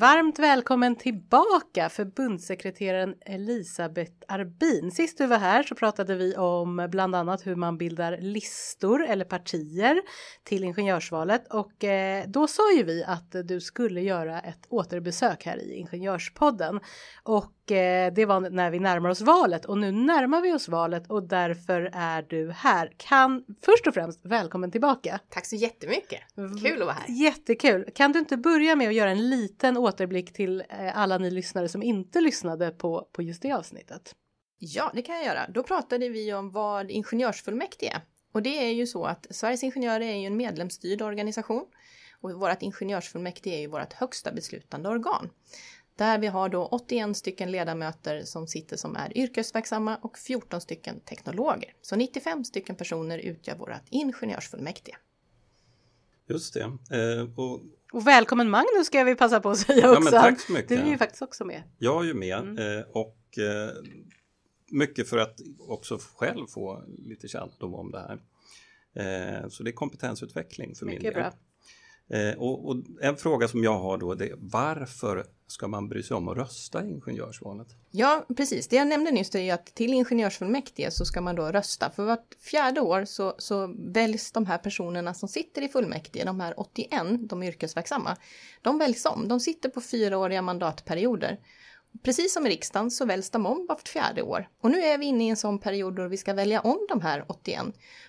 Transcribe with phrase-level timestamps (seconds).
[0.00, 4.90] Varmt välkommen tillbaka förbundssekreteraren Elisabeth Arbin.
[4.90, 9.24] Sist du var här så pratade vi om bland annat hur man bildar listor eller
[9.24, 10.02] partier
[10.44, 15.56] till ingenjörsvalet och eh, då sa ju vi att du skulle göra ett återbesök här
[15.56, 16.80] i Ingenjörspodden
[17.22, 21.22] och det var när vi närmar oss valet och nu närmar vi oss valet och
[21.22, 22.92] därför är du här.
[22.96, 25.20] Kan först och främst välkommen tillbaka.
[25.28, 26.20] Tack så jättemycket.
[26.62, 27.14] Kul att vara här.
[27.14, 27.90] Jättekul.
[27.94, 31.68] Kan du inte börja med att göra en liten återblick till eh, alla ni lyssnare
[31.68, 34.14] som inte lyssnade på, på just det avsnittet?
[34.58, 35.48] Ja, det kan jag göra.
[35.48, 38.00] Då pratade vi om vad ingenjörsfullmäktige är.
[38.32, 41.64] Och det är ju så att Sveriges Ingenjörer är ju en medlemsstyrd organisation
[42.20, 45.30] och vårt ingenjörsfullmäktige är ju vårt högsta beslutande organ.
[45.98, 51.00] Där vi har då 81 stycken ledamöter som sitter som är yrkesverksamma och 14 stycken
[51.00, 51.72] teknologer.
[51.82, 54.96] Så 95 stycken personer utgör vårt ingenjörsfullmäktige.
[56.28, 56.60] Just det.
[56.60, 57.60] Eh, och,
[57.92, 60.02] Och välkommen Magnus ska vi passa på att säga Ja, också.
[60.02, 60.68] men tack så mycket.
[60.68, 61.62] Du är ju faktiskt också med.
[61.78, 62.78] jag är ju med Mm.
[62.78, 63.70] eh, och eh,
[64.70, 68.18] mycket för att också själv få lite kännedom om det här.
[68.94, 71.22] Eh, så det är kompetensutveckling för min Mycket del.
[71.22, 71.32] bra.
[72.10, 76.02] Eh, och, och en fråga som jag har då det är varför ska man bry
[76.02, 77.66] sig om att rösta i ingenjörsvalet?
[77.90, 78.68] Ja, precis.
[78.68, 81.90] Det jag nämnde nyss är att till ingenjörsfullmäktige så ska man då rösta.
[81.90, 86.40] För vart fjärde år så, så väljs de här personerna som sitter i fullmäktige, de
[86.40, 88.16] här 81, de yrkesverksamma,
[88.62, 89.28] de väljs om.
[89.28, 91.38] De sitter på fyraåriga mandatperioder.
[92.02, 94.48] Precis som i riksdagen så väljs de om vart fjärde år.
[94.60, 97.00] Och nu är vi inne i en sån period då vi ska välja om de
[97.00, 97.66] här 81.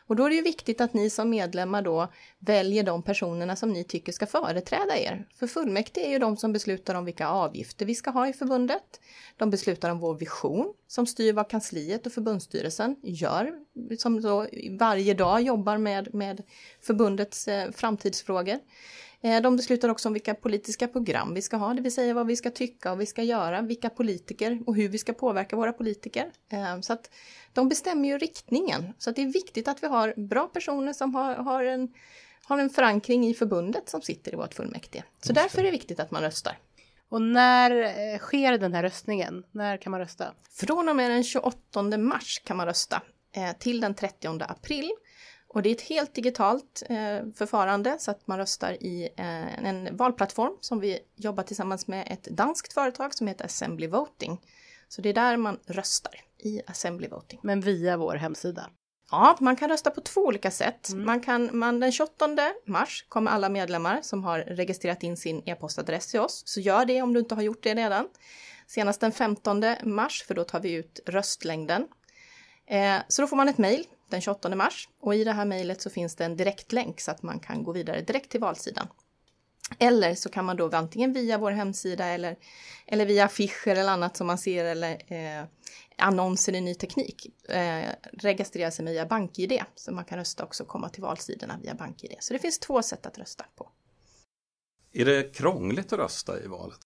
[0.08, 2.08] Och då är det ju viktigt att ni som medlemmar då
[2.40, 5.28] väljer de personerna som ni tycker ska företräda er.
[5.36, 9.00] För fullmäktige är ju de som beslutar om vilka avgifter vi ska ha i förbundet.
[9.38, 13.54] De beslutar om vår vision som styr vad kansliet och förbundsstyrelsen gör,
[13.98, 14.48] som då
[14.80, 16.44] varje dag jobbar med, med
[16.82, 18.60] förbundets eh, framtidsfrågor.
[19.22, 22.28] Eh, De beslutar också om vilka politiska program vi ska ha, det vill säga vad
[22.28, 25.74] vi ska tycka och vi ska göra, vilka politiker och hur vi ska påverka våra
[25.74, 26.32] politiker.
[26.52, 27.10] Eh, Så att
[27.54, 28.94] de bestämmer ju riktningen.
[28.98, 31.94] Så att det är viktigt att vi har bra personer som har, har, en,
[32.44, 35.04] har en förankring i förbundet som sitter i vårt fullmäktige.
[35.22, 36.58] Så därför är det viktigt att man röstar.
[37.10, 39.44] Och när eh, sker den här röstningen?
[39.52, 40.34] När kan man rösta?
[40.52, 43.02] Från och med den 28 mars kan man rösta
[43.60, 44.92] till den 30 april.
[45.54, 49.98] Och det är ett helt digitalt eh, förfarande så att man röstar i eh, en
[49.98, 54.42] valplattform som vi jobbar tillsammans med ett danskt företag som heter Assembly Voting.
[54.88, 57.40] Så det är där man röstar, i Assembly Voting.
[57.44, 58.70] Men via vår hemsida.
[59.12, 60.90] Ja, man kan rösta på två olika sätt.
[60.96, 62.30] Man kan, man, den 28
[62.66, 67.02] mars kommer alla medlemmar som har registrerat in sin e-postadress till oss, så gör det
[67.02, 68.08] om du inte har gjort det redan.
[68.68, 71.88] Senast den 15 mars, för då tar vi ut röstlängden.
[72.68, 75.82] Eh, så då får man ett mejl den 28 mars och i det här mejlet
[75.82, 78.88] så finns det en direktlänk så att man kan gå vidare direkt till valsidan.
[79.80, 82.36] Eller så kan man då antingen via vår hemsida eller,
[82.88, 85.46] eller via affischer eller annat som man ser eller eh,
[85.98, 89.64] annonser i ny teknik eh, registrera sig via BankID.
[89.76, 92.16] Så man kan rösta också och komma till valsidorna via BankID.
[92.20, 93.70] Så det finns två sätt att rösta på.
[94.94, 96.80] Är det krångligt att rösta i valet?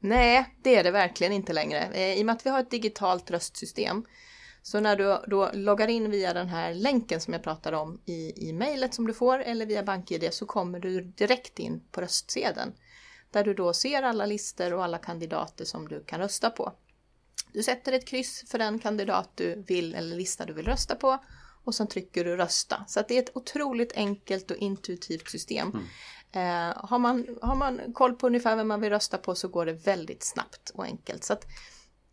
[0.00, 1.80] Nej, det är det verkligen inte längre.
[1.80, 4.04] Eh, I och med att vi har ett digitalt röstsystem
[4.66, 8.48] så när du då loggar in via den här länken som jag pratade om i,
[8.48, 12.72] i mejlet som du får eller via BankID så kommer du direkt in på röstsedeln.
[13.30, 16.72] Där du då ser alla listor och alla kandidater som du kan rösta på.
[17.52, 21.18] Du sätter ett kryss för den kandidat du vill eller lista du vill rösta på
[21.64, 22.84] och sen trycker du rösta.
[22.88, 25.72] Så det är ett otroligt enkelt och intuitivt system.
[26.32, 29.66] Eh, har, man, har man koll på ungefär vem man vill rösta på så går
[29.66, 31.24] det väldigt snabbt och enkelt.
[31.24, 31.36] Så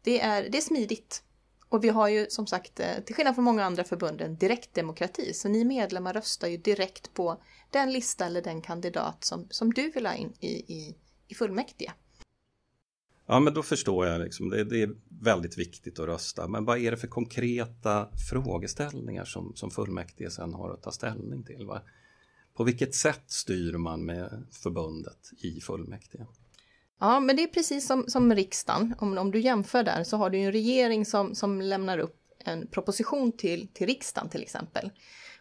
[0.03, 1.23] det, är, det är smidigt.
[1.71, 5.33] Och vi har ju som sagt, eh, till skillnad från många andra förbund, en direktdemokrati.
[5.33, 9.91] Så ni medlemmar röstar ju direkt på den lista eller den kandidat som, som du
[9.91, 10.95] vill ha in i, i,
[11.27, 11.91] i fullmäktige.
[13.25, 14.21] Ja, men då förstår jag.
[14.21, 14.49] Liksom.
[14.49, 16.47] Det, det är väldigt viktigt att rösta.
[16.47, 21.43] Men vad är det för konkreta frågeställningar som, som fullmäktige sen har att ta ställning
[21.43, 21.65] till?
[21.65, 21.81] Va?
[22.53, 26.25] På vilket sätt styr man med förbundet i fullmäktige?
[27.01, 28.95] Ja, men det är precis som, som riksdagen.
[28.99, 32.17] Om, om du jämför där så har du ju en regering som, som lämnar upp
[32.45, 34.91] en proposition till, till riksdagen till exempel.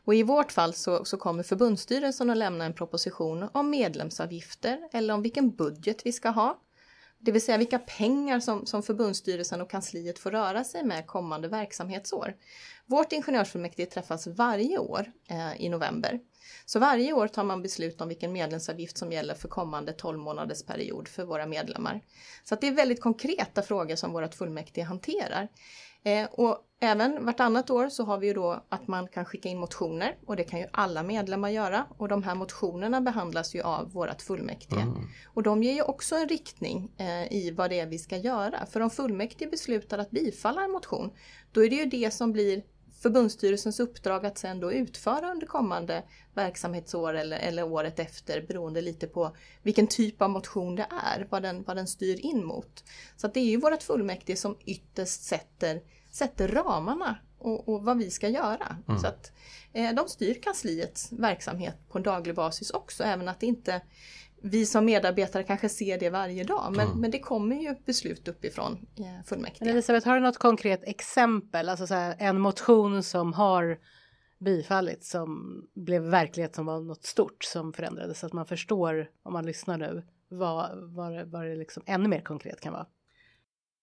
[0.05, 5.15] Och i vårt fall så, så kommer förbundsstyrelsen att lämna en proposition om medlemsavgifter eller
[5.15, 6.59] om vilken budget vi ska ha.
[7.23, 11.49] Det vill säga vilka pengar som, som förbundsstyrelsen och kansliet får röra sig med kommande
[11.49, 12.35] verksamhetsår.
[12.87, 16.21] Vårt ingenjörsfullmäktige träffas varje år eh, i november.
[16.67, 20.63] Så varje år tar man beslut om vilken medlemsavgift som gäller för kommande 12 månaders
[20.63, 22.01] period för våra medlemmar.
[22.45, 25.49] Så det är väldigt konkreta frågor som vårt fullmäktige hanterar.
[26.05, 29.59] Eh, och även vartannat år så har vi ju då att man kan skicka in
[29.59, 33.93] motioner och det kan ju alla medlemmar göra och de här motionerna behandlas ju av
[33.93, 34.81] vårt fullmäktige.
[34.81, 34.95] Mm.
[35.27, 38.67] Och de ger ju också en riktning eh, i vad det är vi ska göra.
[38.67, 41.11] För om fullmäktige beslutar att bifalla en motion,
[41.53, 42.63] då är det ju det som blir
[43.03, 46.03] förbundsstyrelsens uppdrag att sen då utföra under kommande
[46.35, 51.43] verksamhetsår eller, eller året efter beroende lite på vilken typ av motion det är, vad
[51.43, 52.85] den, vad den styr in mot.
[53.17, 55.81] Så det är ju vårt fullmäktige som ytterst sätter,
[56.11, 58.77] sätter ramarna och, och vad vi ska göra.
[58.89, 59.01] Mm.
[59.01, 59.33] Så att
[59.73, 63.81] eh, de styr kansliets verksamhet på en daglig basis också, även att det inte
[64.43, 67.01] vi som medarbetare kanske ser det varje dag, men, mm.
[67.01, 69.71] men det kommer ju beslut uppifrån eh, fullmäktige.
[69.71, 73.79] Elisabeth, har du något konkret exempel, alltså så här, en motion som har
[74.39, 79.33] bifallits som blev verklighet som var något stort som förändrades så att man förstår om
[79.33, 82.87] man lyssnar nu vad, vad, vad det liksom ännu mer konkret kan vara.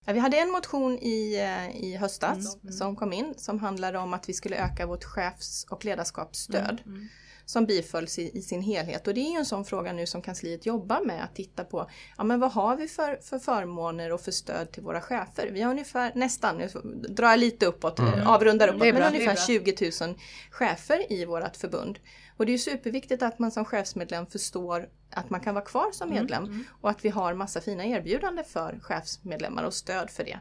[0.06, 2.74] Ja, vi hade en motion i, eh, i höstas mm.
[2.74, 6.82] som kom in som handlade om att vi skulle öka vårt chefs och ledarskapsstöd.
[6.86, 7.08] Mm.
[7.48, 9.08] Mm som bifölls i, i, sin helhet.
[9.08, 11.90] Och det är ju en sån fråga nu som kansliet jobbar med att titta på.
[12.18, 15.50] Ja men vad har vi för, för förmåner och för stöd till våra chefer?
[15.52, 16.68] Vi har ungefär nästan, nu
[17.10, 18.28] drar jag lite uppåt, mm.
[18.28, 20.16] avrundar uppåt, men ungefär 20 000
[20.52, 22.00] chefer i vårt förbund.
[22.38, 26.10] Och det är superviktigt att man som chefsmedlem förstår att man kan vara kvar som
[26.10, 26.64] mm, medlem mm.
[26.82, 30.40] och att vi har massa fina erbjudanden för chefsmedlemmar och stöd för det.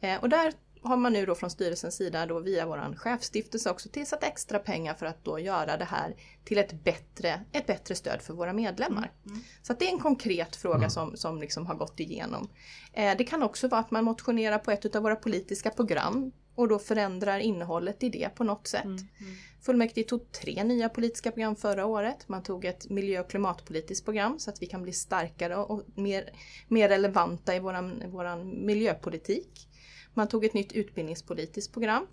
[0.00, 0.52] Eh, och där
[0.86, 4.94] har man nu då från styrelsens sida då via våran chefstiftelse också tillsatt extra pengar
[4.94, 9.12] för att då göra det här till ett bättre, ett bättre stöd för våra medlemmar.
[9.24, 9.34] Mm.
[9.34, 9.44] mm.
[9.62, 10.90] Så det är en konkret fråga mm.
[10.90, 12.48] som, som liksom har gått igenom.
[12.92, 16.68] Eh, det kan också vara att man motionerar på ett av våra politiska program och
[16.68, 18.84] då förändrar innehållet i det på något sätt.
[18.84, 18.96] Mm.
[18.96, 19.34] Mm.
[19.60, 22.28] Fullmäktige tog tre nya politiska program förra året.
[22.28, 26.30] Man tog ett miljö och klimatpolitiskt program så att vi kan bli starkare och mer,
[26.68, 29.68] mer relevanta i våran, våran miljöpolitik.
[30.16, 32.06] Man tog ett nytt utbildningspolitiskt program.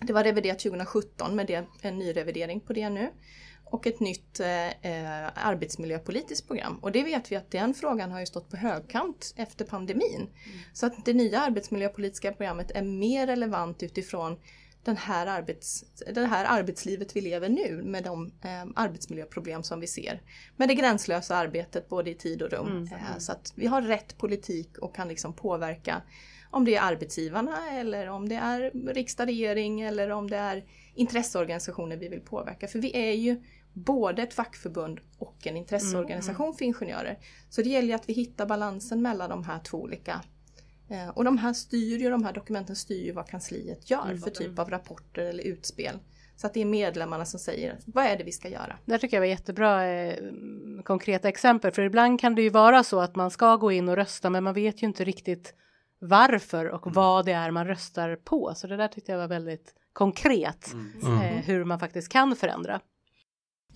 [0.00, 3.10] Det var reviderat 2017 men det en ny revidering på det nu.
[3.64, 6.78] Och ett nytt eh, eh, arbetsmiljöpolitiskt program.
[6.82, 10.16] Och det vet vi att den frågan har ju stått på högkant efter pandemin.
[10.16, 10.30] Mm.
[10.72, 14.38] Så att det nya arbetsmiljöpolitiska programmet är mer relevant utifrån
[14.84, 15.84] den här, arbets,
[16.14, 20.22] det här arbetslivet vi lever nu med de eh, arbetsmiljöproblem som vi ser.
[20.56, 22.68] Med det gränslösa arbetet både i tid och rum.
[22.68, 22.92] Mm.
[22.92, 26.02] Eh, så att vi har rätt politik och kan liksom påverka
[26.54, 30.64] om det är arbetsgivarna eller om det är riksdag, regering eller om det är
[30.94, 32.68] intresseorganisationer vi vill påverka.
[32.68, 33.42] För vi är ju
[33.72, 36.56] både ett fackförbund och en intresseorganisation mm.
[36.56, 37.18] för ingenjörer.
[37.50, 40.20] Så det gäller att vi hittar balansen mellan de här två olika
[40.88, 44.18] eh, och de här styr ju, de här dokumenten styr ju vad kansliet gör mm.
[44.18, 45.98] för typ av rapporter eller utspel.
[46.36, 48.78] Så att det är medlemmarna som säger vad är det vi ska göra.
[48.84, 50.16] Det tycker jag var jättebra eh,
[50.84, 53.96] konkreta exempel för ibland kan det ju vara så att man ska gå in och
[53.96, 55.54] rösta men man vet ju inte riktigt
[56.08, 56.94] varför och mm.
[56.94, 58.52] vad det är man röstar på.
[58.56, 61.20] Så det där tyckte jag var väldigt konkret mm.
[61.20, 62.80] eh, hur man faktiskt kan förändra.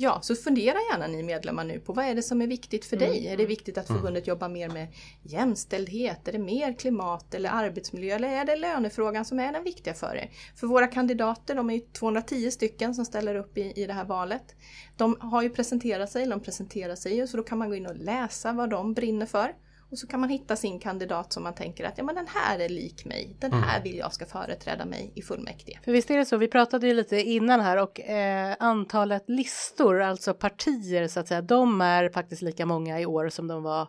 [0.00, 2.96] Ja, så fundera gärna ni medlemmar nu på vad är det som är viktigt för
[2.96, 3.19] dig?
[3.19, 3.32] Mm.
[3.32, 4.00] Är det viktigt att mm.
[4.00, 4.88] förbundet jobbar mer med
[5.22, 6.28] jämställdhet?
[6.28, 8.14] Är det mer klimat eller arbetsmiljö?
[8.14, 10.30] Eller är det lönefrågan som är den viktiga för er?
[10.56, 14.04] För våra kandidater, de är ju 210 stycken som ställer upp i, i det här
[14.04, 14.54] valet.
[14.96, 17.97] De har ju presenterat sig, de presenterar sig så då kan man gå in och
[17.97, 19.54] läsa vad de brinner för.
[19.90, 22.59] Och så kan man hitta sin kandidat som man tänker att ja, men den här
[22.59, 23.37] är lik mig.
[23.40, 23.62] Den mm.
[23.62, 25.78] här vill jag ska företräda mig i fullmäktige.
[25.85, 30.00] För visst är det så, vi pratade ju lite innan här och eh, antalet listor,
[30.00, 33.88] alltså partier så att säga, de är faktiskt lika många i år som de var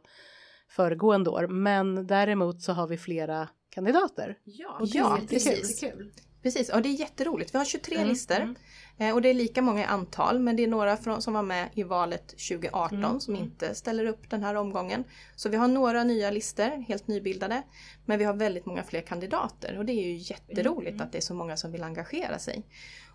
[0.69, 1.47] föregående år.
[1.47, 4.37] Men däremot så har vi flera kandidater.
[4.43, 5.79] Ja, och ja precis.
[5.79, 6.11] Kul.
[6.43, 7.53] Precis, och det är jätteroligt.
[7.53, 8.55] Vi har 23 mm, listor mm.
[9.01, 11.43] Eh, och det är lika många i antal men det är några från, som var
[11.43, 13.45] med i valet 2018 mm, som mm.
[13.45, 15.03] inte ställer upp den här omgången.
[15.35, 17.63] Så vi har några nya listor, helt nybildade.
[18.05, 21.05] Men vi har väldigt många fler kandidater och det är ju jätteroligt mm.
[21.05, 22.63] att det är så många som vill engagera sig.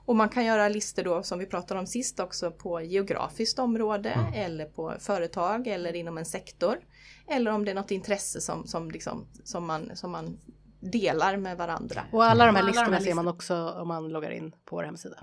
[0.06, 4.10] Och man kan göra listor då som vi pratade om sist också på geografiskt område
[4.10, 4.32] mm.
[4.34, 6.78] eller på företag eller inom en sektor.
[7.26, 10.38] Eller om det är något intresse som, som, liksom, som, man, som man
[10.92, 12.04] delar med varandra.
[12.12, 14.76] Och alla de här listorna de här ser man också om man loggar in på
[14.76, 15.16] vår hemsida.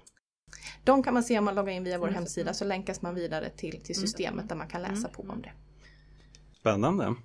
[0.83, 2.15] De kan man se om man loggar in via vår mm.
[2.15, 4.47] hemsida så länkas man vidare till, till systemet mm.
[4.47, 5.51] där man kan läsa på om det.
[6.59, 7.15] Spännande.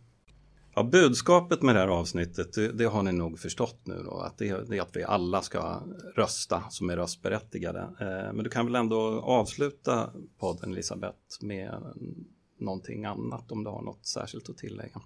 [0.75, 4.38] Ja, budskapet med det här avsnittet, det, det har ni nog förstått nu då, att
[4.38, 5.83] det, det, är att vi alla ska
[6.16, 7.81] rösta som är röstberättigade.
[7.81, 11.83] Eh, men du kan väl ändå avsluta podden Elisabeth med
[12.59, 15.00] någonting annat om du har något särskilt att tillägga?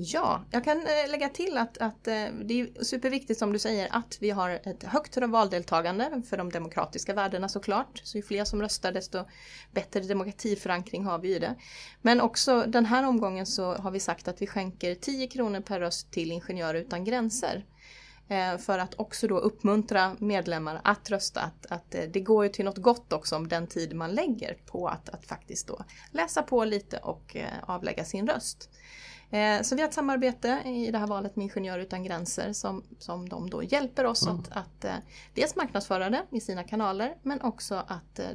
[0.00, 3.88] Ja, jag kan eh, lägga till att, att eh, det är superviktigt som du säger
[3.90, 8.00] att vi har ett högt valdeltagande för de demokratiska värdena såklart.
[8.04, 9.24] Så ju fler som röstar desto
[9.72, 11.54] bättre demokratiförankring har vi i det.
[12.02, 15.80] Men också den här omgången så har vi sagt att vi skänker 10 kronor per
[15.80, 17.64] röst till Ingenjörer utan gränser.
[18.28, 21.40] Eh, för att också då uppmuntra medlemmar att rösta.
[21.40, 24.88] Att, att det går ju till något gott också om den tid man lägger på
[24.88, 28.70] att, att faktiskt då läsa på lite och avlägga sin röst.
[29.30, 32.84] Eh, så vi har ett samarbete i det här valet med Ingenjörer utan gränser som,
[32.98, 34.38] som de då hjälper oss mm.
[34.38, 34.94] att, att eh,
[35.34, 38.26] dels marknadsföra det i sina kanaler men också att eh,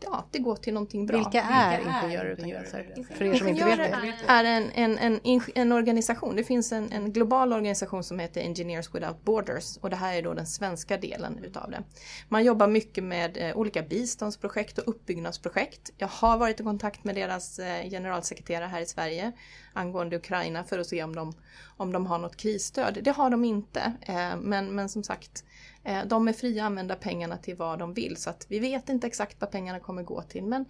[0.00, 1.16] ja, det går till någonting bra.
[1.18, 3.04] Vilka är Ingenjörer utan gränser?
[3.14, 4.32] För er som inte vet det.
[4.32, 6.36] är en, en, en, en organisation.
[6.36, 10.22] Det finns en, en global organisation som heter Engineers Without Borders och det här är
[10.22, 11.82] då den svenska delen utav det.
[12.28, 15.90] Man jobbar mycket med eh, olika biståndsprojekt och uppbyggnadsprojekt.
[15.98, 19.32] Jag har varit i kontakt med deras eh, generalsekreterare här i Sverige
[19.72, 21.32] angående Ukraina för att se om de,
[21.76, 22.98] om de har något krisstöd.
[23.02, 25.44] Det har de inte, eh, men, men som sagt
[26.06, 29.06] de är fria att använda pengarna till vad de vill så att vi vet inte
[29.06, 30.44] exakt vad pengarna kommer gå till.
[30.44, 30.64] Men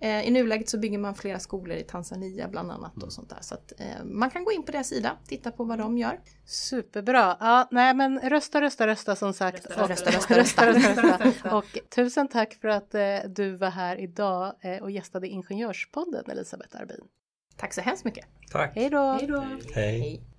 [0.00, 3.38] eh, i nuläget så bygger man flera skolor i Tanzania bland annat och sånt där.
[3.40, 6.20] Så att eh, man kan gå in på deras sida, titta på vad de gör.
[6.44, 7.36] Superbra!
[7.40, 9.66] Ja, nej men rösta, rösta, rösta som sagt.
[9.66, 11.56] Rösta, rösta, rösta, rösta, rösta, rösta.
[11.56, 12.94] Och tusen tack för att
[13.34, 17.00] du var här idag och gästade Ingenjörspodden Elisabeth Arbin.
[17.56, 18.26] Tack så hemskt mycket!
[18.50, 18.72] Tack!
[18.74, 19.18] Hej då!
[19.74, 20.29] Hej!